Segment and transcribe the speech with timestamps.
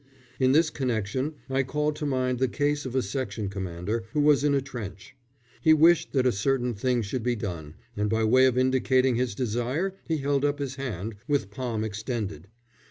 [0.39, 4.43] In this connection, I call to mind the case of a section commander who was
[4.43, 5.15] in a trench.
[5.61, 9.35] He wished that a certain thing should be done, and by way of indicating his
[9.35, 12.47] desire he held up his hand, with palm extended.